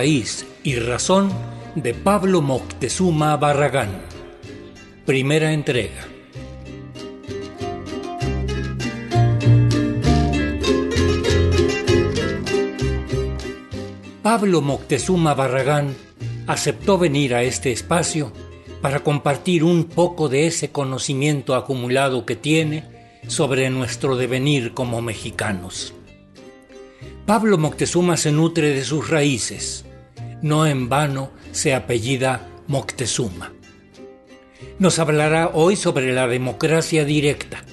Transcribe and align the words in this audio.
raíz 0.00 0.46
y 0.64 0.76
razón 0.76 1.30
de 1.74 1.92
Pablo 1.92 2.40
Moctezuma 2.40 3.36
Barragán. 3.36 4.00
Primera 5.04 5.52
entrega. 5.52 6.08
Pablo 14.22 14.62
Moctezuma 14.62 15.34
Barragán 15.34 15.94
aceptó 16.46 16.96
venir 16.96 17.34
a 17.34 17.42
este 17.42 17.70
espacio 17.70 18.32
para 18.80 19.00
compartir 19.00 19.64
un 19.64 19.84
poco 19.84 20.30
de 20.30 20.46
ese 20.46 20.70
conocimiento 20.70 21.54
acumulado 21.54 22.24
que 22.24 22.36
tiene 22.36 23.20
sobre 23.26 23.68
nuestro 23.68 24.16
devenir 24.16 24.72
como 24.72 25.02
mexicanos. 25.02 25.92
Pablo 27.26 27.58
Moctezuma 27.58 28.16
se 28.16 28.32
nutre 28.32 28.70
de 28.74 28.82
sus 28.82 29.10
raíces, 29.10 29.84
no 30.42 30.66
en 30.66 30.88
vano 30.88 31.30
se 31.52 31.74
apellida 31.74 32.48
Moctezuma. 32.66 33.52
Nos 34.78 34.98
hablará 34.98 35.50
hoy 35.52 35.76
sobre 35.76 36.12
la 36.12 36.26
democracia 36.26 37.04
directa, 37.04 37.64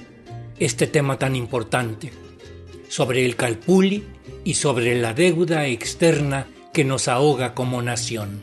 este 0.58 0.86
tema 0.86 1.18
tan 1.18 1.36
importante, 1.36 2.12
sobre 2.88 3.24
el 3.24 3.36
calpuli 3.36 4.04
y 4.44 4.54
sobre 4.54 5.00
la 5.00 5.14
deuda 5.14 5.66
externa 5.66 6.46
que 6.72 6.84
nos 6.84 7.08
ahoga 7.08 7.54
como 7.54 7.82
nación. 7.82 8.42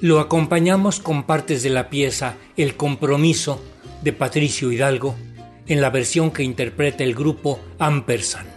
Lo 0.00 0.20
acompañamos 0.20 1.00
con 1.00 1.24
partes 1.24 1.62
de 1.62 1.70
la 1.70 1.88
pieza 1.88 2.36
El 2.56 2.76
compromiso 2.76 3.62
de 4.02 4.12
Patricio 4.12 4.70
Hidalgo 4.70 5.14
en 5.66 5.80
la 5.80 5.90
versión 5.90 6.30
que 6.30 6.42
interpreta 6.42 7.04
el 7.04 7.14
grupo 7.14 7.58
Ampersand. 7.78 8.53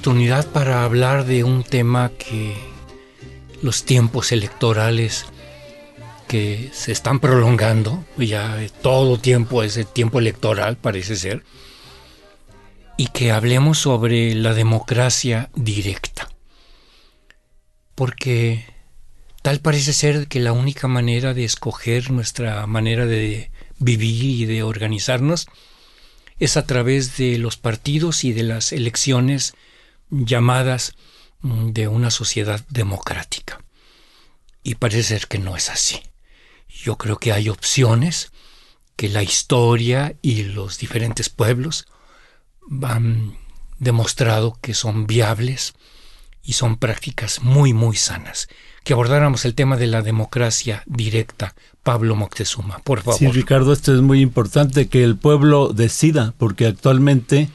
Oportunidad 0.00 0.46
para 0.46 0.84
hablar 0.84 1.26
de 1.26 1.44
un 1.44 1.62
tema 1.62 2.10
que 2.18 2.54
los 3.60 3.84
tiempos 3.84 4.32
electorales 4.32 5.26
que 6.26 6.70
se 6.72 6.90
están 6.90 7.20
prolongando, 7.20 8.02
ya 8.16 8.56
todo 8.80 9.18
tiempo 9.18 9.62
es 9.62 9.76
el 9.76 9.86
tiempo 9.86 10.18
electoral 10.18 10.78
parece 10.78 11.16
ser, 11.16 11.44
y 12.96 13.08
que 13.08 13.30
hablemos 13.30 13.76
sobre 13.76 14.34
la 14.34 14.54
democracia 14.54 15.50
directa. 15.54 16.30
Porque 17.94 18.64
tal 19.42 19.60
parece 19.60 19.92
ser 19.92 20.28
que 20.28 20.40
la 20.40 20.52
única 20.52 20.88
manera 20.88 21.34
de 21.34 21.44
escoger 21.44 22.10
nuestra 22.10 22.66
manera 22.66 23.04
de 23.04 23.50
vivir 23.78 24.24
y 24.24 24.46
de 24.46 24.62
organizarnos 24.62 25.46
es 26.38 26.56
a 26.56 26.64
través 26.64 27.18
de 27.18 27.36
los 27.36 27.58
partidos 27.58 28.24
y 28.24 28.32
de 28.32 28.44
las 28.44 28.72
elecciones 28.72 29.52
llamadas 30.10 30.94
mm, 31.40 31.70
de 31.70 31.88
una 31.88 32.10
sociedad 32.10 32.64
democrática. 32.68 33.60
Y 34.62 34.74
parece 34.74 35.02
ser 35.02 35.26
que 35.26 35.38
no 35.38 35.56
es 35.56 35.70
así. 35.70 36.02
Yo 36.68 36.96
creo 36.96 37.16
que 37.16 37.32
hay 37.32 37.48
opciones 37.48 38.32
que 38.96 39.08
la 39.08 39.22
historia 39.22 40.14
y 40.20 40.42
los 40.42 40.78
diferentes 40.78 41.30
pueblos 41.30 41.86
han 42.82 43.36
demostrado 43.78 44.58
que 44.60 44.74
son 44.74 45.06
viables 45.06 45.72
y 46.42 46.52
son 46.52 46.76
prácticas 46.76 47.42
muy, 47.42 47.72
muy 47.72 47.96
sanas. 47.96 48.48
Que 48.84 48.92
abordáramos 48.92 49.44
el 49.44 49.54
tema 49.54 49.76
de 49.76 49.86
la 49.86 50.02
democracia 50.02 50.82
directa 50.86 51.54
Pablo 51.82 52.14
Moctezuma, 52.16 52.78
por 52.80 53.02
favor. 53.02 53.18
Sí, 53.18 53.28
Ricardo, 53.28 53.72
esto 53.72 53.94
es 53.94 54.00
muy 54.00 54.20
importante, 54.20 54.88
que 54.88 55.02
el 55.02 55.16
pueblo 55.16 55.72
decida, 55.72 56.34
porque 56.38 56.66
actualmente 56.66 57.50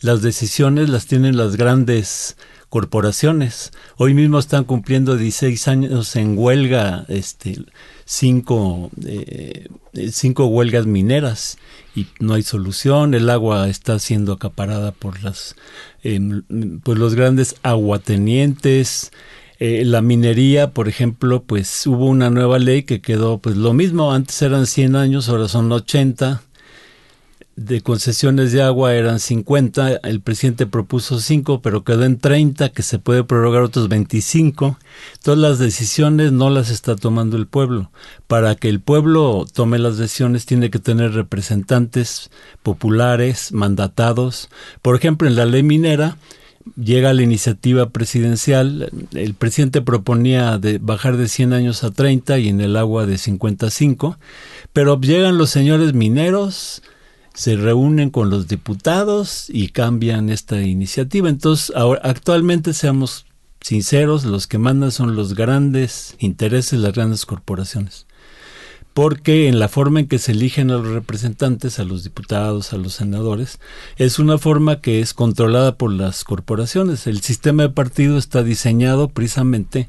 las 0.00 0.22
decisiones 0.22 0.88
las 0.88 1.06
tienen 1.06 1.36
las 1.36 1.56
grandes 1.56 2.36
corporaciones. 2.68 3.72
Hoy 3.96 4.14
mismo 4.14 4.38
están 4.38 4.64
cumpliendo 4.64 5.16
16 5.16 5.68
años 5.68 6.16
en 6.16 6.38
huelga, 6.38 7.04
este, 7.08 7.58
cinco, 8.04 8.90
eh, 9.04 9.68
cinco 10.12 10.46
huelgas 10.46 10.86
mineras 10.86 11.58
y 11.94 12.06
no 12.20 12.34
hay 12.34 12.42
solución. 12.42 13.12
El 13.14 13.28
agua 13.28 13.68
está 13.68 13.98
siendo 13.98 14.32
acaparada 14.32 14.92
por 14.92 15.22
las, 15.22 15.56
eh, 16.02 16.20
los 16.48 17.14
grandes 17.14 17.56
aguatenientes. 17.62 19.10
Eh, 19.58 19.84
la 19.84 20.00
minería, 20.00 20.70
por 20.70 20.88
ejemplo, 20.88 21.42
pues 21.42 21.86
hubo 21.86 22.06
una 22.06 22.30
nueva 22.30 22.58
ley 22.58 22.84
que 22.84 23.02
quedó 23.02 23.38
pues 23.38 23.56
lo 23.56 23.74
mismo, 23.74 24.12
antes 24.12 24.40
eran 24.40 24.66
100 24.66 24.96
años, 24.96 25.28
ahora 25.28 25.48
son 25.48 25.70
80. 25.70 26.40
De 27.60 27.82
concesiones 27.82 28.52
de 28.52 28.62
agua 28.62 28.94
eran 28.94 29.20
50, 29.20 29.96
el 30.04 30.22
presidente 30.22 30.64
propuso 30.66 31.20
5, 31.20 31.60
pero 31.60 31.84
quedó 31.84 32.04
en 32.04 32.18
30, 32.18 32.70
que 32.70 32.82
se 32.82 32.98
puede 32.98 33.22
prorrogar 33.22 33.60
otros 33.60 33.90
25. 33.90 34.78
Todas 35.22 35.38
las 35.38 35.58
decisiones 35.58 36.32
no 36.32 36.48
las 36.48 36.70
está 36.70 36.96
tomando 36.96 37.36
el 37.36 37.46
pueblo. 37.46 37.90
Para 38.26 38.54
que 38.54 38.70
el 38.70 38.80
pueblo 38.80 39.44
tome 39.52 39.78
las 39.78 39.98
decisiones 39.98 40.46
tiene 40.46 40.70
que 40.70 40.78
tener 40.78 41.12
representantes 41.12 42.30
populares, 42.62 43.52
mandatados. 43.52 44.48
Por 44.80 44.96
ejemplo, 44.96 45.28
en 45.28 45.36
la 45.36 45.44
ley 45.44 45.62
minera, 45.62 46.16
llega 46.82 47.12
la 47.12 47.22
iniciativa 47.22 47.90
presidencial, 47.90 48.90
el 49.12 49.34
presidente 49.34 49.82
proponía 49.82 50.56
de 50.56 50.78
bajar 50.78 51.18
de 51.18 51.28
100 51.28 51.52
años 51.52 51.84
a 51.84 51.90
30 51.90 52.38
y 52.38 52.48
en 52.48 52.62
el 52.62 52.78
agua 52.78 53.04
de 53.04 53.18
55, 53.18 54.18
pero 54.72 54.98
llegan 54.98 55.36
los 55.36 55.50
señores 55.50 55.92
mineros, 55.92 56.82
se 57.34 57.56
reúnen 57.56 58.10
con 58.10 58.30
los 58.30 58.48
diputados 58.48 59.46
y 59.48 59.68
cambian 59.68 60.30
esta 60.30 60.60
iniciativa. 60.60 61.28
Entonces, 61.28 61.74
ahora, 61.76 62.00
actualmente 62.04 62.74
seamos 62.74 63.26
sinceros, 63.60 64.24
los 64.24 64.46
que 64.46 64.58
mandan 64.58 64.90
son 64.90 65.16
los 65.16 65.34
grandes 65.34 66.16
intereses, 66.18 66.78
las 66.80 66.92
grandes 66.92 67.26
corporaciones 67.26 68.06
porque 68.94 69.48
en 69.48 69.58
la 69.58 69.68
forma 69.68 70.00
en 70.00 70.08
que 70.08 70.18
se 70.18 70.32
eligen 70.32 70.70
a 70.70 70.74
los 70.74 70.88
representantes, 70.88 71.78
a 71.78 71.84
los 71.84 72.02
diputados, 72.02 72.72
a 72.72 72.76
los 72.76 72.94
senadores, 72.94 73.60
es 73.96 74.18
una 74.18 74.38
forma 74.38 74.80
que 74.80 75.00
es 75.00 75.14
controlada 75.14 75.76
por 75.76 75.92
las 75.92 76.24
corporaciones. 76.24 77.06
El 77.06 77.20
sistema 77.20 77.62
de 77.64 77.68
partido 77.70 78.18
está 78.18 78.42
diseñado 78.42 79.08
precisamente 79.08 79.88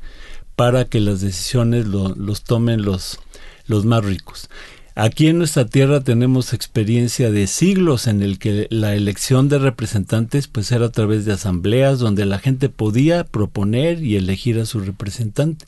para 0.56 0.86
que 0.86 1.00
las 1.00 1.22
decisiones 1.22 1.88
los 1.88 2.44
tomen 2.44 2.84
los, 2.84 3.20
los 3.66 3.86
más 3.86 4.06
ricos. 4.06 4.50
Aquí 4.94 5.28
en 5.28 5.38
nuestra 5.38 5.66
tierra 5.66 6.02
tenemos 6.02 6.52
experiencia 6.52 7.32
de 7.32 7.48
siglos 7.48 8.08
en 8.08 8.22
el 8.22 8.38
que 8.40 8.68
la 8.70 8.94
elección 8.94 9.48
de 9.48 9.58
representantes 9.58 10.50
pues 10.50 10.70
era 10.74 10.88
a 10.88 10.92
través 10.92 11.24
de 11.24 11.32
asambleas 11.32 12.00
donde 12.00 12.26
la 12.26 12.40
gente 12.40 12.68
podía 12.68 13.24
proponer 13.24 14.04
y 14.04 14.18
elegir 14.18 14.60
a 14.60 14.66
su 14.66 14.82
representante. 14.82 15.66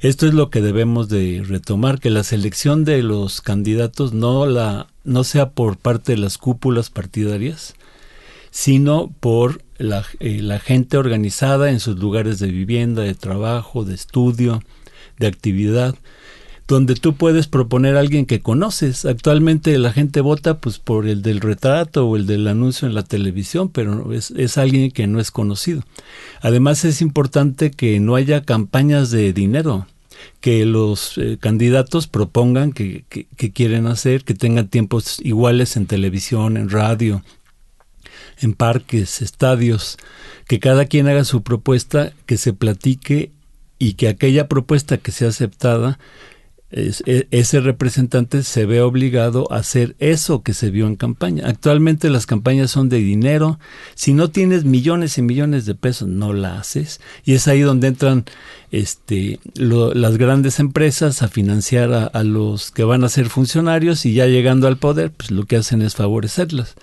Esto 0.00 0.26
es 0.26 0.34
lo 0.34 0.50
que 0.50 0.60
debemos 0.60 1.08
de 1.08 1.42
retomar, 1.48 1.98
que 1.98 2.10
la 2.10 2.24
selección 2.24 2.84
de 2.84 3.02
los 3.02 3.40
candidatos 3.40 4.12
no 4.12 4.44
la 4.44 4.88
no 5.02 5.24
sea 5.24 5.48
por 5.50 5.78
parte 5.78 6.12
de 6.12 6.18
las 6.18 6.36
cúpulas 6.36 6.90
partidarias, 6.90 7.74
sino 8.50 9.10
por 9.20 9.62
la, 9.78 10.04
eh, 10.20 10.42
la 10.42 10.58
gente 10.58 10.98
organizada 10.98 11.70
en 11.70 11.80
sus 11.80 11.98
lugares 11.98 12.38
de 12.38 12.48
vivienda, 12.48 13.00
de 13.00 13.14
trabajo, 13.14 13.84
de 13.84 13.94
estudio, 13.94 14.62
de 15.18 15.26
actividad 15.26 15.94
donde 16.68 16.94
tú 16.94 17.14
puedes 17.14 17.48
proponer 17.48 17.96
a 17.96 18.00
alguien 18.00 18.26
que 18.26 18.40
conoces. 18.40 19.06
Actualmente 19.06 19.76
la 19.78 19.90
gente 19.90 20.20
vota 20.20 20.58
pues 20.58 20.78
por 20.78 21.08
el 21.08 21.22
del 21.22 21.40
retrato 21.40 22.06
o 22.06 22.16
el 22.16 22.26
del 22.26 22.46
anuncio 22.46 22.86
en 22.86 22.94
la 22.94 23.02
televisión, 23.02 23.70
pero 23.70 24.12
es, 24.12 24.30
es 24.32 24.58
alguien 24.58 24.90
que 24.90 25.06
no 25.06 25.18
es 25.18 25.30
conocido. 25.30 25.82
Además 26.42 26.84
es 26.84 27.00
importante 27.00 27.70
que 27.70 27.98
no 28.00 28.14
haya 28.14 28.42
campañas 28.42 29.10
de 29.10 29.32
dinero 29.32 29.86
que 30.40 30.66
los 30.66 31.16
eh, 31.16 31.38
candidatos 31.40 32.06
propongan 32.06 32.72
que, 32.72 33.04
que, 33.08 33.52
quieren 33.52 33.86
hacer, 33.86 34.24
que 34.24 34.34
tengan 34.34 34.68
tiempos 34.68 35.20
iguales 35.20 35.76
en 35.76 35.86
televisión, 35.86 36.56
en 36.56 36.70
radio, 36.70 37.22
en 38.40 38.52
parques, 38.52 39.22
estadios, 39.22 39.96
que 40.46 40.58
cada 40.60 40.86
quien 40.86 41.08
haga 41.08 41.24
su 41.24 41.42
propuesta, 41.42 42.12
que 42.26 42.36
se 42.36 42.52
platique 42.52 43.30
y 43.78 43.94
que 43.94 44.08
aquella 44.08 44.48
propuesta 44.48 44.98
que 44.98 45.12
sea 45.12 45.28
aceptada 45.28 45.98
e, 46.70 47.26
ese 47.30 47.60
representante 47.60 48.42
se 48.42 48.66
ve 48.66 48.82
obligado 48.82 49.50
a 49.50 49.56
hacer 49.56 49.96
eso 49.98 50.42
que 50.42 50.52
se 50.52 50.70
vio 50.70 50.86
en 50.86 50.96
campaña. 50.96 51.46
Actualmente 51.46 52.10
las 52.10 52.26
campañas 52.26 52.70
son 52.70 52.88
de 52.88 52.98
dinero. 52.98 53.58
Si 53.94 54.12
no 54.12 54.30
tienes 54.30 54.64
millones 54.64 55.16
y 55.18 55.22
millones 55.22 55.64
de 55.64 55.74
pesos, 55.74 56.08
no 56.08 56.32
la 56.32 56.58
haces. 56.58 57.00
Y 57.24 57.34
es 57.34 57.48
ahí 57.48 57.60
donde 57.60 57.88
entran 57.88 58.24
este, 58.70 59.40
las 59.54 60.18
grandes 60.18 60.60
empresas 60.60 61.22
a 61.22 61.28
financiar 61.28 61.92
a, 61.92 62.04
a 62.04 62.22
los 62.22 62.70
que 62.70 62.84
van 62.84 63.04
a 63.04 63.08
ser 63.08 63.28
funcionarios 63.30 64.04
y 64.04 64.12
ya 64.12 64.26
llegando 64.26 64.68
al 64.68 64.76
poder, 64.76 65.10
pues 65.10 65.30
lo 65.30 65.44
que 65.44 65.56
hacen 65.56 65.80
es 65.82 65.94
favorecerlas. 65.94 66.74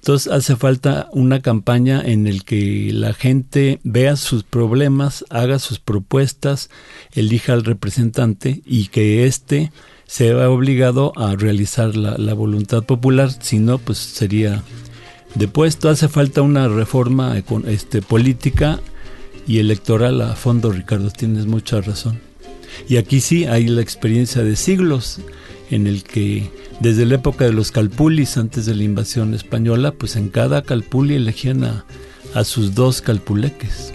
Entonces 0.00 0.32
hace 0.32 0.56
falta 0.56 1.10
una 1.12 1.40
campaña 1.42 2.00
en 2.02 2.26
el 2.26 2.44
que 2.44 2.90
la 2.94 3.12
gente 3.12 3.80
vea 3.84 4.16
sus 4.16 4.44
problemas, 4.44 5.26
haga 5.28 5.58
sus 5.58 5.78
propuestas, 5.78 6.70
elija 7.12 7.52
al 7.52 7.64
representante 7.64 8.62
y 8.64 8.86
que 8.86 9.26
éste 9.26 9.72
se 10.06 10.32
vea 10.32 10.48
obligado 10.48 11.12
a 11.16 11.36
realizar 11.36 11.96
la, 11.96 12.34
voluntad 12.34 12.82
popular, 12.82 13.30
si 13.42 13.58
no, 13.58 13.76
pues 13.76 13.98
sería 13.98 14.62
depuesto. 15.34 15.90
Hace 15.90 16.08
falta 16.08 16.40
una 16.40 16.66
reforma 16.66 17.36
este, 17.66 18.00
política 18.00 18.80
y 19.46 19.58
electoral 19.58 20.22
a 20.22 20.34
fondo, 20.34 20.72
Ricardo, 20.72 21.10
tienes 21.10 21.44
mucha 21.44 21.82
razón. 21.82 22.18
Y 22.88 22.96
aquí 22.96 23.20
sí 23.20 23.44
hay 23.44 23.68
la 23.68 23.82
experiencia 23.82 24.42
de 24.42 24.56
siglos 24.56 25.20
en 25.70 25.86
el 25.86 26.02
que 26.02 26.50
desde 26.80 27.06
la 27.06 27.16
época 27.16 27.44
de 27.44 27.52
los 27.52 27.70
calpulis, 27.70 28.36
antes 28.36 28.66
de 28.66 28.74
la 28.74 28.82
invasión 28.82 29.34
española, 29.34 29.92
pues 29.92 30.16
en 30.16 30.28
cada 30.28 30.62
calpuli 30.62 31.14
elegían 31.14 31.64
a, 31.64 31.84
a 32.34 32.44
sus 32.44 32.74
dos 32.74 33.00
calpuleques. 33.00 33.94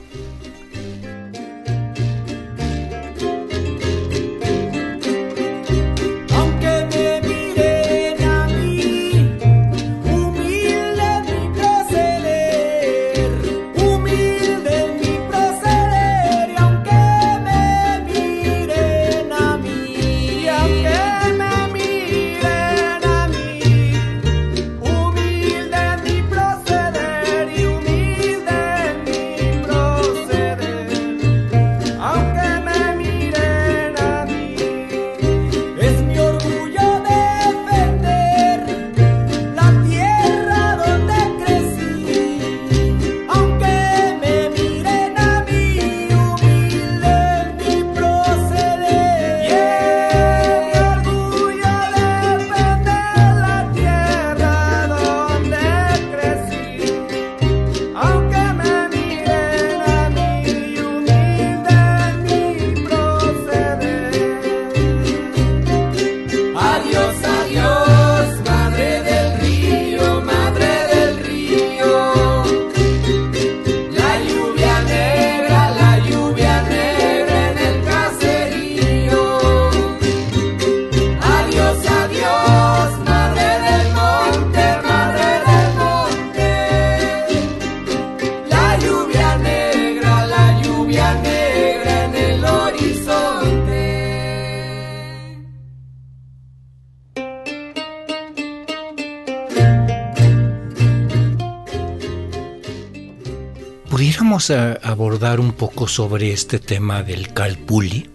A 104.51 104.74
abordar 104.83 105.39
un 105.39 105.51
poco 105.51 105.88
sobre 105.88 106.31
este 106.31 106.59
tema 106.59 107.03
del 107.03 107.33
calpuli? 107.33 108.09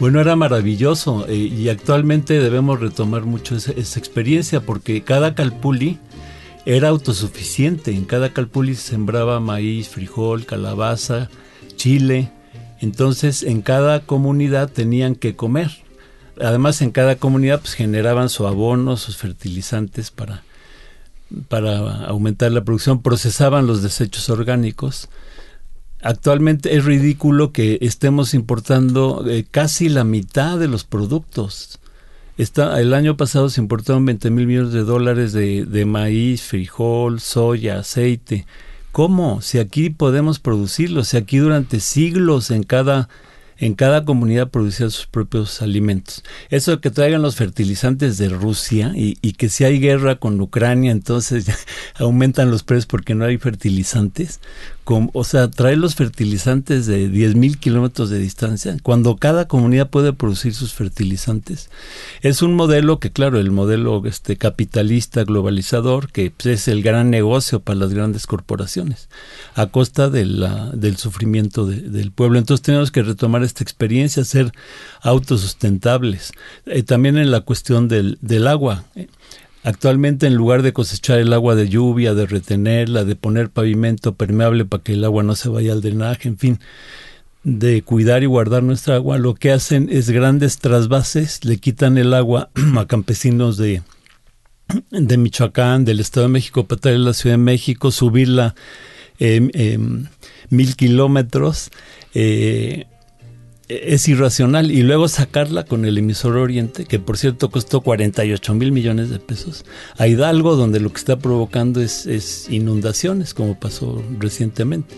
Bueno, 0.00 0.18
era 0.20 0.34
maravilloso 0.34 1.26
eh, 1.28 1.34
y 1.34 1.68
actualmente 1.68 2.40
debemos 2.40 2.80
retomar 2.80 3.24
mucho 3.24 3.54
esa, 3.54 3.72
experiencia 3.72 4.62
porque 4.62 5.02
cada 5.02 5.34
calpuli 5.34 5.98
era 6.64 6.88
autosuficiente. 6.88 7.90
En 7.90 8.06
cada 8.06 8.32
calpuli 8.32 8.74
se 8.74 8.92
sembraba 8.92 9.40
maíz, 9.40 9.90
frijol, 9.90 10.46
calabaza, 10.46 11.28
chile. 11.76 12.30
Entonces 12.80 13.42
en 13.42 13.60
cada 13.60 14.00
comunidad 14.00 14.70
tenían 14.70 15.14
que 15.14 15.36
comer. 15.36 15.70
Además 16.40 16.80
en 16.80 16.92
cada 16.92 17.16
comunidad 17.16 17.60
pues, 17.60 17.74
generaban 17.74 18.30
su 18.30 18.46
abono, 18.46 18.96
sus 18.96 19.18
fertilizantes 19.18 20.10
para, 20.10 20.44
para 21.48 22.06
aumentar 22.06 22.52
la 22.52 22.64
producción, 22.64 23.02
procesaban 23.02 23.66
los 23.66 23.82
desechos 23.82 24.28
orgánicos. 24.30 25.08
Actualmente 26.02 26.76
es 26.76 26.84
ridículo 26.84 27.52
que 27.52 27.78
estemos 27.82 28.32
importando 28.34 29.24
eh, 29.28 29.44
casi 29.50 29.88
la 29.88 30.04
mitad 30.04 30.58
de 30.58 30.68
los 30.68 30.84
productos. 30.84 31.78
Está, 32.38 32.80
el 32.80 32.94
año 32.94 33.16
pasado 33.16 33.50
se 33.50 33.60
importaron 33.60 34.06
20 34.06 34.30
mil 34.30 34.46
millones 34.46 34.72
de 34.72 34.82
dólares 34.82 35.32
de, 35.32 35.66
de 35.66 35.84
maíz, 35.84 36.42
frijol, 36.42 37.20
soya, 37.20 37.80
aceite. 37.80 38.46
¿Cómo? 38.92 39.42
Si 39.42 39.58
aquí 39.58 39.90
podemos 39.90 40.38
producirlo, 40.38 41.04
si 41.04 41.16
aquí 41.16 41.36
durante 41.36 41.80
siglos 41.80 42.50
en 42.50 42.62
cada 42.62 43.08
en 43.60 43.74
cada 43.74 44.04
comunidad 44.06 44.48
producía 44.48 44.88
sus 44.88 45.06
propios 45.06 45.60
alimentos. 45.60 46.24
Eso 46.48 46.72
de 46.72 46.80
que 46.80 46.90
traigan 46.90 47.20
los 47.20 47.36
fertilizantes 47.36 48.16
de 48.16 48.30
Rusia 48.30 48.92
y, 48.94 49.14
que 49.34 49.48
si 49.50 49.64
hay 49.64 49.78
guerra 49.78 50.16
con 50.16 50.40
Ucrania, 50.40 50.90
entonces 50.90 51.46
aumentan 51.98 52.50
los 52.50 52.62
precios 52.62 52.86
porque 52.86 53.14
no 53.14 53.26
hay 53.26 53.36
fertilizantes, 53.36 54.40
o 55.12 55.24
sea, 55.24 55.48
trae 55.48 55.76
los 55.76 55.94
fertilizantes 55.94 56.86
de 56.86 57.08
10.000 57.08 57.58
kilómetros 57.58 58.10
de 58.10 58.18
distancia, 58.18 58.76
cuando 58.82 59.16
cada 59.16 59.46
comunidad 59.46 59.88
puede 59.88 60.12
producir 60.12 60.54
sus 60.54 60.74
fertilizantes. 60.74 61.70
Es 62.22 62.42
un 62.42 62.54
modelo 62.54 62.98
que, 62.98 63.10
claro, 63.12 63.38
el 63.38 63.50
modelo 63.50 64.02
este, 64.06 64.36
capitalista 64.36 65.24
globalizador, 65.24 66.10
que 66.10 66.30
pues, 66.30 66.46
es 66.46 66.68
el 66.68 66.82
gran 66.82 67.10
negocio 67.10 67.60
para 67.60 67.78
las 67.78 67.94
grandes 67.94 68.26
corporaciones, 68.26 69.08
a 69.54 69.66
costa 69.66 70.10
del 70.10 70.96
sufrimiento 70.96 71.66
del 71.66 72.10
pueblo. 72.10 72.38
Entonces 72.38 72.62
tenemos 72.62 72.90
que 72.90 73.02
retomar 73.02 73.42
esta 73.42 73.62
experiencia, 73.62 74.24
ser 74.24 74.52
autosustentables. 75.02 76.32
Eh, 76.66 76.82
también 76.82 77.16
en 77.16 77.30
la 77.30 77.40
cuestión 77.42 77.88
del, 77.88 78.18
del 78.20 78.46
agua. 78.46 78.84
Actualmente 79.62 80.26
en 80.26 80.34
lugar 80.34 80.62
de 80.62 80.72
cosechar 80.72 81.18
el 81.18 81.32
agua 81.32 81.54
de 81.54 81.68
lluvia, 81.68 82.14
de 82.14 82.26
retenerla, 82.26 83.04
de 83.04 83.14
poner 83.14 83.50
pavimento 83.50 84.14
permeable 84.14 84.64
para 84.64 84.82
que 84.82 84.94
el 84.94 85.04
agua 85.04 85.22
no 85.22 85.34
se 85.34 85.50
vaya 85.50 85.72
al 85.72 85.82
drenaje, 85.82 86.28
en 86.28 86.38
fin, 86.38 86.60
de 87.44 87.82
cuidar 87.82 88.22
y 88.22 88.26
guardar 88.26 88.62
nuestra 88.62 88.94
agua, 88.94 89.18
lo 89.18 89.34
que 89.34 89.52
hacen 89.52 89.88
es 89.90 90.10
grandes 90.10 90.58
trasvases, 90.58 91.44
le 91.44 91.58
quitan 91.58 91.98
el 91.98 92.14
agua 92.14 92.50
a 92.78 92.86
campesinos 92.86 93.58
de, 93.58 93.82
de 94.90 95.16
Michoacán, 95.18 95.84
del 95.84 96.00
Estado 96.00 96.26
de 96.26 96.32
México, 96.32 96.66
para 96.66 96.80
traer 96.80 97.00
la 97.00 97.12
Ciudad 97.12 97.34
de 97.34 97.42
México, 97.42 97.90
subirla 97.90 98.54
eh, 99.18 99.78
mil 100.48 100.76
kilómetros. 100.76 101.70
Eh, 102.14 102.86
es 103.70 104.08
irracional 104.08 104.70
y 104.70 104.82
luego 104.82 105.06
sacarla 105.08 105.64
con 105.64 105.84
el 105.84 105.96
emisor 105.96 106.36
Oriente, 106.36 106.84
que 106.84 106.98
por 106.98 107.16
cierto 107.16 107.50
costó 107.50 107.80
48 107.80 108.54
mil 108.54 108.72
millones 108.72 109.10
de 109.10 109.18
pesos, 109.20 109.64
a 109.96 110.08
Hidalgo, 110.08 110.56
donde 110.56 110.80
lo 110.80 110.90
que 110.90 110.98
está 110.98 111.18
provocando 111.18 111.80
es, 111.80 112.48
inundaciones, 112.50 113.32
como 113.32 113.58
pasó 113.58 114.02
recientemente. 114.18 114.94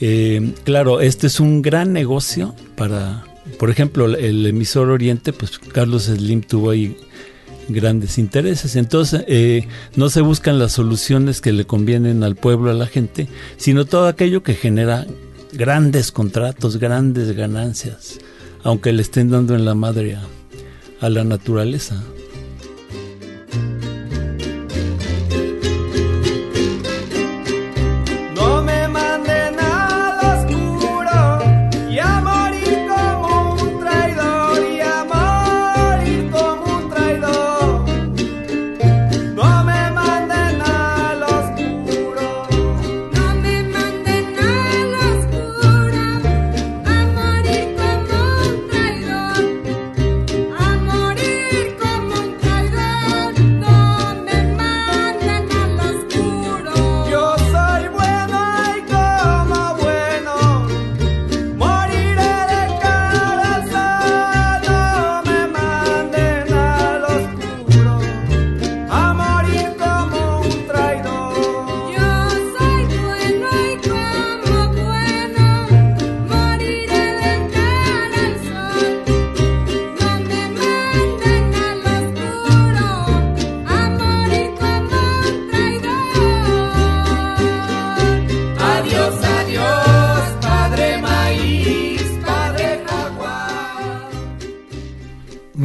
Eh, 0.00 0.54
claro, 0.64 1.00
este 1.00 1.26
es 1.26 1.40
un 1.40 1.60
gran 1.60 1.92
negocio 1.92 2.54
para, 2.74 3.24
por 3.58 3.68
ejemplo, 3.68 4.06
el 4.06 4.46
emisor 4.46 4.88
Oriente, 4.88 5.34
pues 5.34 5.58
Carlos 5.58 6.04
Slim 6.04 6.40
tuvo 6.40 6.70
ahí 6.70 6.96
grandes 7.68 8.16
intereses. 8.18 8.76
Entonces, 8.76 9.24
eh, 9.28 9.68
no 9.96 10.08
se 10.08 10.22
buscan 10.22 10.58
las 10.58 10.72
soluciones 10.72 11.40
que 11.40 11.52
le 11.52 11.66
convienen 11.66 12.22
al 12.22 12.36
pueblo, 12.36 12.70
a 12.70 12.74
la 12.74 12.86
gente, 12.86 13.28
sino 13.58 13.84
todo 13.84 14.08
aquello 14.08 14.42
que 14.42 14.54
genera 14.54 15.06
grandes 15.52 16.12
contratos, 16.12 16.78
grandes 16.78 17.32
ganancias, 17.32 18.18
aunque 18.62 18.92
le 18.92 19.02
estén 19.02 19.30
dando 19.30 19.54
en 19.54 19.64
la 19.64 19.74
madre 19.74 20.16
a 21.00 21.08
la 21.08 21.24
naturaleza. 21.24 22.02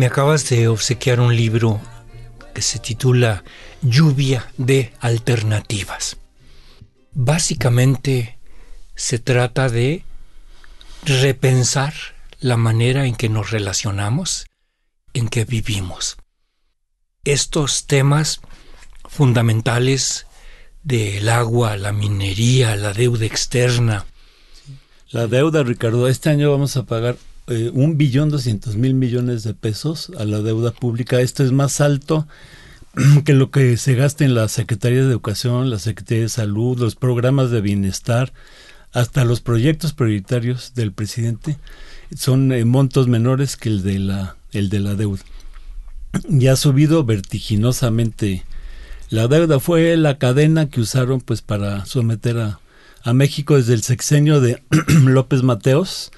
Acabas 0.03 0.49
de 0.49 0.67
obsequiar 0.67 1.19
un 1.19 1.35
libro 1.35 1.79
que 2.53 2.61
se 2.61 2.79
titula 2.79 3.43
Lluvia 3.81 4.51
de 4.57 4.93
Alternativas. 4.99 6.17
Básicamente 7.13 8.37
se 8.95 9.19
trata 9.19 9.69
de 9.69 10.03
repensar 11.05 11.93
la 12.39 12.57
manera 12.57 13.05
en 13.05 13.15
que 13.15 13.29
nos 13.29 13.51
relacionamos, 13.51 14.47
en 15.13 15.29
que 15.29 15.45
vivimos. 15.45 16.17
Estos 17.23 17.87
temas 17.87 18.41
fundamentales 19.07 20.27
del 20.83 21.29
agua, 21.29 21.77
la 21.77 21.91
minería, 21.91 22.75
la 22.75 22.93
deuda 22.93 23.25
externa. 23.25 24.05
La 25.09 25.27
deuda, 25.27 25.63
Ricardo, 25.63 26.07
este 26.07 26.29
año 26.29 26.51
vamos 26.51 26.75
a 26.77 26.83
pagar 26.83 27.17
eh, 27.47 27.69
un 27.73 27.97
billón 27.97 28.29
doscientos 28.29 28.75
mil 28.75 28.95
millones 28.95 29.43
de 29.43 29.53
pesos 29.53 30.11
a 30.17 30.25
la 30.25 30.41
deuda 30.41 30.71
pública. 30.71 31.21
Esto 31.21 31.43
es 31.43 31.51
más 31.51 31.79
alto 31.79 32.27
que 33.25 33.33
lo 33.33 33.51
que 33.51 33.77
se 33.77 33.93
gasta 33.95 34.25
en 34.25 34.33
la 34.33 34.47
Secretaría 34.47 35.03
de 35.03 35.09
Educación, 35.11 35.69
la 35.69 35.79
Secretaría 35.79 36.23
de 36.23 36.29
Salud, 36.29 36.79
los 36.79 36.95
programas 36.95 37.51
de 37.51 37.61
bienestar, 37.61 38.33
hasta 38.93 39.25
los 39.25 39.41
proyectos 39.41 39.93
prioritarios 39.93 40.73
del 40.73 40.91
presidente 40.91 41.57
son 42.15 42.51
eh, 42.51 42.65
montos 42.65 43.07
menores 43.07 43.57
que 43.57 43.69
el 43.69 43.83
de 43.83 43.99
la 43.99 44.37
el 44.51 44.69
de 44.69 44.79
la 44.79 44.95
deuda. 44.95 45.21
Y 46.29 46.47
ha 46.47 46.55
subido 46.55 47.03
vertiginosamente 47.03 48.45
la 49.09 49.27
deuda 49.27 49.59
fue 49.59 49.95
la 49.97 50.17
cadena 50.17 50.69
que 50.69 50.81
usaron 50.81 51.21
pues 51.21 51.41
para 51.41 51.85
someter 51.85 52.39
a, 52.39 52.59
a 53.03 53.13
México 53.13 53.55
desde 53.55 53.73
el 53.73 53.83
sexenio 53.83 54.41
de 54.41 54.63
López 55.03 55.43
Mateos 55.43 56.11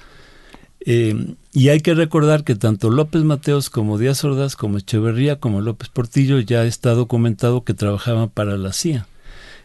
eh, 0.90 1.34
y 1.52 1.68
hay 1.68 1.80
que 1.80 1.92
recordar 1.92 2.44
que 2.44 2.54
tanto 2.54 2.88
López 2.88 3.22
Mateos 3.22 3.68
como 3.68 3.98
Díaz 3.98 4.24
Ordaz, 4.24 4.56
como 4.56 4.78
Echeverría, 4.78 5.38
como 5.38 5.60
López 5.60 5.90
Portillo, 5.90 6.40
ya 6.40 6.64
está 6.64 6.94
documentado 6.94 7.62
que 7.62 7.74
trabajaban 7.74 8.30
para 8.30 8.56
la 8.56 8.72
CIA. 8.72 9.06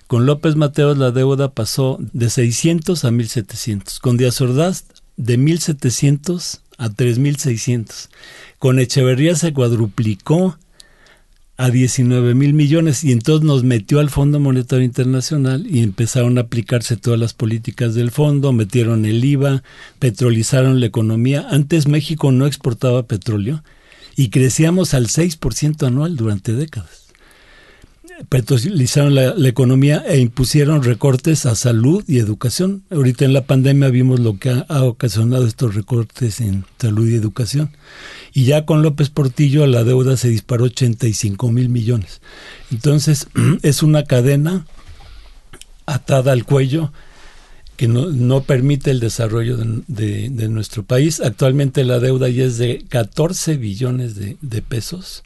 Con 0.07 0.25
López 0.25 0.57
Mateos 0.57 0.97
la 0.97 1.11
deuda 1.11 1.53
pasó 1.53 1.97
de 2.11 2.29
600 2.29 3.05
a 3.05 3.11
1700. 3.11 3.99
Con 3.99 4.17
Díaz 4.17 4.41
Ordaz 4.41 4.83
de 5.15 5.37
1700 5.37 6.59
a 6.77 6.89
3600. 6.89 8.09
Con 8.59 8.79
Echeverría 8.79 9.37
se 9.37 9.53
cuadruplicó 9.53 10.57
a 11.63 11.69
19 11.69 12.35
mil 12.35 12.53
millones 12.53 13.05
y 13.05 13.13
entonces 13.13 13.47
nos 13.47 13.63
metió 13.63 14.01
al 14.01 14.09
Fondo 14.09 14.37
Monetario 14.37 14.83
Internacional 14.83 15.65
y 15.65 15.79
empezaron 15.81 16.37
a 16.37 16.41
aplicarse 16.41 16.97
todas 16.97 17.17
las 17.17 17.33
políticas 17.33 17.95
del 17.95 18.11
fondo, 18.11 18.51
metieron 18.51 19.05
el 19.05 19.23
IVA, 19.23 19.63
petrolizaron 19.97 20.81
la 20.81 20.87
economía. 20.87 21.47
Antes 21.49 21.87
México 21.87 22.33
no 22.33 22.47
exportaba 22.47 23.07
petróleo 23.07 23.63
y 24.17 24.29
crecíamos 24.29 24.93
al 24.93 25.07
6% 25.07 25.87
anual 25.87 26.17
durante 26.17 26.51
décadas 26.51 27.02
petrolizaron 28.29 29.15
la, 29.15 29.33
economía 29.47 30.03
e 30.07 30.19
impusieron 30.19 30.83
recortes 30.83 31.45
a 31.45 31.55
salud 31.55 32.03
y 32.07 32.19
educación. 32.19 32.83
Ahorita 32.89 33.25
en 33.25 33.33
la 33.33 33.45
pandemia 33.45 33.89
vimos 33.89 34.19
lo 34.19 34.37
que 34.37 34.49
ha, 34.49 34.83
ocasionado 34.83 35.45
estos 35.45 35.75
recortes 35.75 36.39
en 36.41 36.65
salud 36.79 37.07
y 37.09 37.15
educación. 37.15 37.71
Y 38.33 38.45
ya 38.45 38.65
con 38.65 38.81
López 38.81 39.09
Portillo 39.09 39.67
la 39.67 39.83
deuda 39.83 40.17
se 40.17 40.29
disparó 40.29 40.65
85 40.65 41.51
mil 41.51 41.69
millones. 41.69 42.21
Entonces 42.71 43.27
es 43.61 43.83
una 43.83 44.03
cadena 44.03 44.65
atada 45.85 46.31
al 46.31 46.45
cuello 46.45 46.91
que 47.75 47.87
no, 47.87 48.43
permite 48.43 48.91
el 48.91 48.99
desarrollo 48.99 49.57
de, 49.57 50.47
nuestro 50.49 50.83
país. 50.83 51.19
Actualmente 51.19 51.83
la 51.83 51.99
deuda 51.99 52.29
ya 52.29 52.45
es 52.45 52.57
de 52.57 52.85
14 52.87 53.57
billones 53.57 54.15
de 54.15 54.61
pesos 54.61 55.23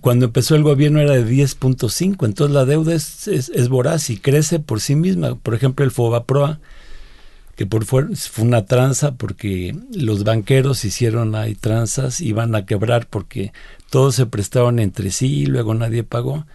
cuando 0.00 0.26
empezó 0.26 0.56
el 0.56 0.64
gobierno 0.64 1.00
era 1.00 1.12
de 1.12 1.24
10.5, 1.24 2.26
entonces 2.26 2.54
la 2.54 2.64
deuda 2.64 2.94
es, 2.94 3.28
es, 3.28 3.68
voraz 3.68 4.10
y 4.10 4.16
crece 4.16 4.58
por 4.58 4.80
sí 4.80 4.96
misma. 4.96 5.36
Por 5.36 5.54
ejemplo, 5.54 5.84
el 5.84 5.92
Fobaproa, 5.92 6.58
que 7.54 7.66
por 7.66 7.84
fue, 7.84 8.16
fue 8.16 8.44
una 8.44 8.66
tranza 8.66 9.14
porque 9.14 9.76
los 9.94 10.24
banqueros 10.24 10.84
hicieron 10.84 11.36
ahí 11.36 11.54
tranzas, 11.54 12.20
iban 12.20 12.56
a 12.56 12.66
quebrar 12.66 13.06
porque 13.06 13.52
todos 13.90 14.16
se 14.16 14.26
prestaban 14.26 14.80
entre 14.80 15.12
sí 15.12 15.42
y 15.42 15.46
luego 15.46 15.74
nadie 15.74 16.02
pagó. 16.02 16.46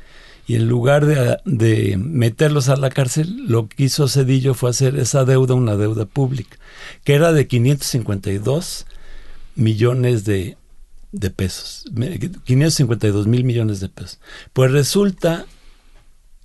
Y 0.46 0.56
en 0.56 0.68
lugar 0.68 1.06
de, 1.06 1.38
de 1.46 1.98
meterlos 1.98 2.68
a 2.70 2.76
la 2.76 2.90
cárcel, 2.90 3.46
lo 3.48 3.70
que 3.70 3.84
hizo 3.84 4.10
Cedillo 4.10 4.54
fue 4.54 4.72
hacer 4.72 4.98
esa 4.98 5.24
deuda 5.24 5.54
una 5.54 5.78
deuda 5.78 6.06
pública, 6.06 6.58
que 7.06 7.14
era 7.14 7.32
de 7.32 7.48
552 7.48 8.86
millones 9.56 10.26
de, 10.26 10.58
de 11.12 11.30
pesos, 11.30 11.86
552 12.44 13.28
mil 13.28 13.44
millones 13.44 13.80
de 13.80 13.90
pesos. 13.90 14.20
Pues 14.54 14.72
resulta 14.72 15.46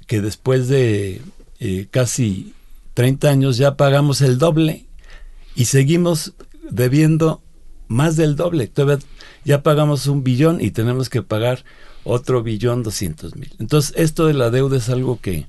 que 0.07 0.21
después 0.21 0.69
de 0.69 1.21
eh, 1.61 1.87
casi 1.91 2.55
30 2.95 3.29
años 3.29 3.57
ya 3.57 3.77
pagamos 3.77 4.21
el 4.21 4.39
doble 4.39 4.87
y 5.55 5.67
seguimos 5.67 6.35
debiendo 6.71 7.43
más 7.89 8.17
del 8.17 8.37
doble. 8.37 8.67
Todavía 8.67 9.05
ya 9.45 9.63
pagamos 9.63 10.07
un 10.07 10.23
billón 10.23 10.61
y 10.61 10.71
tenemos 10.71 11.09
que 11.09 11.23
pagar 11.23 11.65
otro 12.05 12.43
billón 12.43 12.83
doscientos 12.83 13.37
mil. 13.37 13.55
Entonces 13.59 13.93
esto 13.97 14.27
de 14.27 14.35
la 14.35 14.51
deuda 14.51 14.77
es 14.77 14.89
algo 14.89 15.21
que 15.21 15.47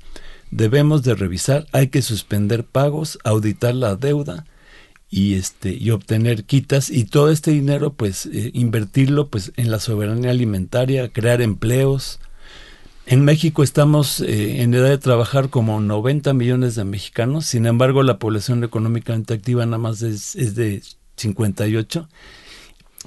debemos 0.51 1.03
de 1.03 1.15
revisar. 1.15 1.67
Hay 1.71 1.87
que 1.87 2.01
suspender 2.01 2.63
pagos, 2.63 3.19
auditar 3.23 3.75
la 3.75 3.95
deuda 3.95 4.45
y 5.15 5.35
este 5.35 5.71
y 5.71 5.91
obtener 5.91 6.43
quitas 6.43 6.89
y 6.89 7.05
todo 7.05 7.29
este 7.29 7.51
dinero 7.51 7.93
pues 7.93 8.25
eh, 8.25 8.49
invertirlo 8.55 9.27
pues 9.27 9.51
en 9.57 9.69
la 9.69 9.79
soberanía 9.79 10.31
alimentaria 10.31 11.07
crear 11.09 11.43
empleos 11.43 12.19
en 13.05 13.23
México 13.23 13.61
estamos 13.61 14.21
eh, 14.21 14.63
en 14.63 14.73
edad 14.73 14.89
de 14.89 14.97
trabajar 14.97 15.49
como 15.49 15.79
90 15.79 16.33
millones 16.33 16.73
de 16.73 16.83
mexicanos 16.85 17.45
sin 17.45 17.67
embargo 17.67 18.01
la 18.01 18.17
población 18.17 18.63
económicamente 18.63 19.35
activa 19.35 19.63
nada 19.67 19.77
más 19.77 20.01
es, 20.01 20.35
es 20.35 20.55
de 20.55 20.81
58 21.17 22.09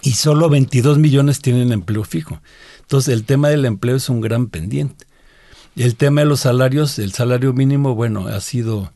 y 0.03 0.13
solo 0.13 0.49
22 0.49 0.99
millones 0.99 1.41
tienen 1.41 1.73
empleo 1.73 2.05
fijo. 2.05 2.41
Entonces 2.83 3.15
el 3.15 3.25
tema 3.25 3.49
del 3.49 3.65
empleo 3.65 3.97
es 3.97 4.09
un 4.11 4.21
gran 4.21 4.49
pendiente. 4.49 5.07
El 5.75 5.97
tema 5.97 6.21
de 6.21 6.27
los 6.27 6.41
salarios, 6.41 6.99
el 6.99 7.13
salario 7.13 7.55
mínimo, 7.55 7.95
bueno, 7.95 8.29
ha 8.29 8.41
sido 8.41 8.93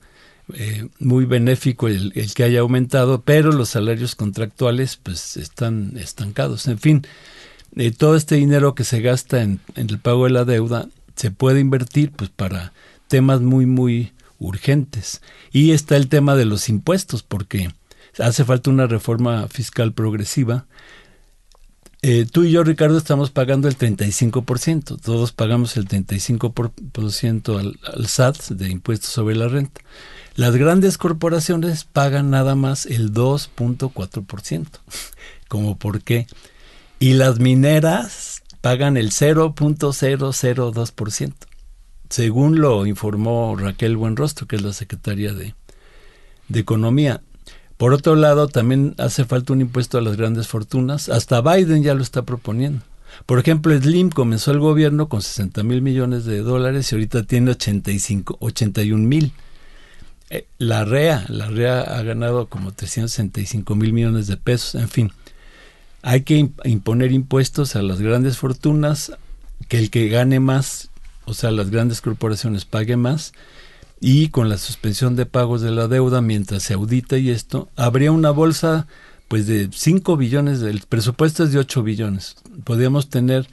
eh, 0.54 0.88
muy 0.99 1.25
benéfico 1.25 1.88
el, 1.88 2.12
que 2.35 2.45
haya 2.45 2.61
aumentado, 2.61 3.23
pero 3.23 3.52
los 3.52 3.71
salarios 3.71 4.14
contractuales 4.14 4.97
pues 4.97 5.37
están 5.37 5.95
estancados. 5.97 6.66
En 6.69 6.78
fin, 6.78 7.07
eh, 7.76 7.90
todo 7.90 8.16
este 8.16 8.37
dinero 8.37 8.75
que 8.75 8.85
se 8.85 9.00
gasta 9.00 9.42
en, 9.42 9.61
el 9.76 9.99
pago 9.99 10.25
de 10.25 10.30
la 10.30 10.45
deuda 10.45 10.88
se 11.16 11.30
puede 11.30 11.61
invertir 11.61 12.11
pues 12.12 12.30
para 12.30 12.73
temas 13.09 13.40
muy, 13.40 13.66
muy 13.66 14.12
urgentes. 14.38 15.21
Y 15.52 15.73
está 15.73 15.97
el 15.97 16.09
tema 16.09 16.35
de 16.35 16.47
los 16.47 16.69
impuestos, 16.69 17.23
porque 17.23 17.71
hace 18.19 18.45
falta 18.45 18.71
una 18.71 18.87
reforma 18.87 19.47
fiscal 19.49 19.92
progresiva. 19.92 20.66
Eh, 22.02 22.26
tú 22.30 22.45
y 22.45 22.50
yo, 22.50 22.64
Ricardo, 22.64 22.97
estamos 22.97 23.30
pagando 23.30 23.69
el 23.69 23.76
35%. 23.76 25.00
Todos 25.00 25.33
pagamos 25.33 25.76
el 25.76 25.87
35% 25.87 27.59
al, 27.59 27.78
al 27.85 28.07
SAT 28.07 28.49
de 28.50 28.71
impuestos 28.71 29.11
sobre 29.11 29.37
la 29.37 29.49
renta. 29.49 29.83
Las 30.35 30.57
grandes 30.57 30.99
corporaciones 30.99 31.85
pagan 31.85 32.31
nada 32.31 32.55
más 32.55 32.87
el 32.87 33.13
2.4%. 33.13 34.67
¿Cómo 35.49 35.77
por 35.77 36.03
qué? 36.03 36.27
Y 36.99 37.15
las 37.15 37.41
mineras 37.41 38.43
pagan 38.61 38.97
el 38.97 39.11
0.002%. 39.11 41.33
Según 42.09 42.61
lo 42.61 42.87
informó 42.87 43.57
Raquel 43.57 43.97
Buenrostro, 43.97 44.47
que 44.47 44.57
es 44.57 44.63
la 44.63 44.73
secretaria 44.73 45.33
de, 45.33 45.55
de 46.49 46.61
Economía. 46.61 47.23
Por 47.77 47.95
otro 47.95 48.17
lado, 48.17 48.49
también 48.49 48.95
hace 48.99 49.25
falta 49.25 49.53
un 49.53 49.63
impuesto 49.63 49.97
a 49.97 50.03
las 50.03 50.17
grandes 50.17 50.49
fortunas. 50.49 51.09
Hasta 51.09 51.41
Biden 51.41 51.83
ya 51.83 51.95
lo 51.95 52.03
está 52.03 52.23
proponiendo. 52.23 52.83
Por 53.27 53.39
ejemplo, 53.39 53.79
Slim 53.79 54.11
comenzó 54.11 54.51
el 54.51 54.59
gobierno 54.59 55.09
con 55.09 55.23
60 55.23 55.63
mil 55.63 55.83
millones 55.83 56.25
de 56.25 56.41
dólares 56.41 56.91
y 56.91 56.95
ahorita 56.95 57.23
tiene 57.25 57.53
85, 57.53 58.37
81 58.41 59.09
mil. 59.09 59.33
Eh, 60.31 60.47
la 60.59 60.85
REA, 60.85 61.27
la 61.29 61.49
REA 61.49 61.81
ha 61.81 62.03
ganado 62.03 62.47
como 62.47 62.73
365 62.73 63.75
mil 63.75 63.93
millones 63.93 64.29
de 64.29 64.37
pesos. 64.37 64.77
En 64.77 64.89
fin, 64.89 65.13
hay 66.03 66.23
que 66.23 66.51
imponer 66.65 67.13
impuestos 67.13 67.77
a 67.77 67.83
las 67.83 68.01
grandes 68.01 68.39
fortunas, 68.39 69.13
que 69.69 69.79
el 69.79 69.91
que 69.91 70.09
gane 70.09 70.41
más, 70.41 70.91
o 71.25 71.35
sea, 71.35 71.51
las 71.51 71.71
grandes 71.71 72.01
corporaciones 72.01 72.65
pague 72.65 72.97
más 72.97 73.33
y 74.01 74.29
con 74.29 74.49
la 74.49 74.57
suspensión 74.57 75.15
de 75.15 75.27
pagos 75.27 75.61
de 75.61 75.71
la 75.71 75.87
deuda 75.87 76.23
mientras 76.23 76.63
se 76.63 76.75
audita 76.75 77.19
y 77.19 77.31
esto, 77.31 77.69
habría 77.77 78.13
una 78.13 78.31
bolsa 78.31 78.87
pues 79.29 79.47
de 79.47 79.69
5 79.73 80.17
billones, 80.17 80.63
el 80.63 80.81
presupuesto 80.89 81.45
es 81.45 81.53
de 81.53 81.59
8 81.59 81.83
billones. 81.85 82.37
Podríamos 82.65 83.11
tener 83.11 83.47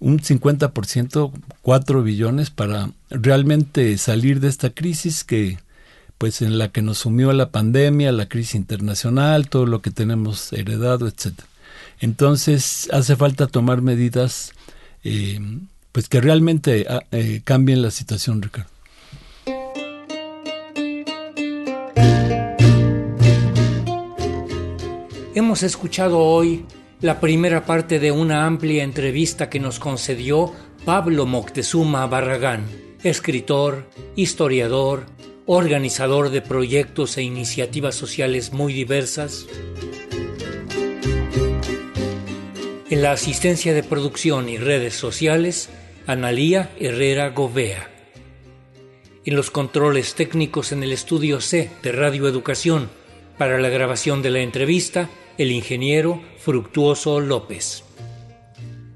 un 0.00 0.18
50%, 0.18 1.32
4 1.62 2.02
billones 2.02 2.50
para 2.50 2.90
realmente 3.10 3.96
salir 3.98 4.40
de 4.40 4.48
esta 4.48 4.70
crisis 4.70 5.22
que 5.22 5.58
pues 6.18 6.42
en 6.42 6.58
la 6.58 6.68
que 6.68 6.82
nos 6.82 6.98
sumió 6.98 7.32
la 7.32 7.50
pandemia, 7.50 8.12
la 8.12 8.28
crisis 8.28 8.54
internacional, 8.54 9.48
todo 9.48 9.66
lo 9.66 9.82
que 9.82 9.90
tenemos 9.90 10.52
heredado, 10.52 11.06
etcétera. 11.06 11.48
Entonces 12.00 12.88
hace 12.92 13.16
falta 13.16 13.46
tomar 13.46 13.82
medidas 13.82 14.52
eh, 15.04 15.40
pues 15.92 16.08
que 16.08 16.20
realmente 16.20 16.86
ah, 16.88 17.02
eh, 17.12 17.40
cambien 17.44 17.82
la 17.82 17.90
situación, 17.90 18.42
Ricardo. 18.42 18.70
Hemos 25.34 25.62
escuchado 25.62 26.18
hoy 26.18 26.64
la 27.00 27.20
primera 27.20 27.66
parte 27.66 27.98
de 27.98 28.10
una 28.10 28.46
amplia 28.46 28.82
entrevista 28.82 29.50
que 29.50 29.60
nos 29.60 29.78
concedió 29.78 30.52
Pablo 30.84 31.26
Moctezuma 31.26 32.06
Barragán, 32.06 32.64
escritor, 33.02 33.86
historiador, 34.16 35.04
organizador 35.46 36.30
de 36.30 36.42
proyectos 36.42 37.16
e 37.16 37.22
iniciativas 37.22 37.94
sociales 37.94 38.52
muy 38.52 38.72
diversas. 38.72 39.46
En 42.90 43.02
la 43.02 43.12
asistencia 43.12 43.72
de 43.72 43.84
producción 43.84 44.48
y 44.48 44.58
redes 44.58 44.94
sociales, 44.94 45.70
Analía 46.06 46.70
Herrera 46.78 47.30
Govea. 47.30 47.90
En 49.24 49.36
los 49.36 49.50
controles 49.50 50.14
técnicos 50.14 50.72
en 50.72 50.82
el 50.82 50.92
estudio 50.92 51.40
C 51.40 51.70
de 51.82 51.92
Radio 51.92 52.28
Educación, 52.28 52.90
para 53.38 53.60
la 53.60 53.68
grabación 53.68 54.22
de 54.22 54.30
la 54.30 54.40
entrevista, 54.40 55.10
el 55.38 55.52
ingeniero 55.52 56.22
Fructuoso 56.38 57.20
López. 57.20 57.84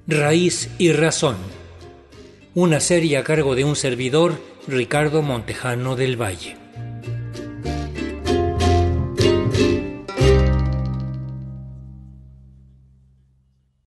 Raíz 0.07 0.71
y 0.79 0.93
Razón. 0.93 1.37
Una 2.55 2.81
serie 2.81 3.19
a 3.19 3.25
cargo 3.25 3.55
de 3.55 3.65
un 3.65 3.77
servidor, 3.77 4.41
Ricardo 4.67 5.23
Montejano 5.23 5.95
del 5.97 6.21
Valle. 6.21 6.70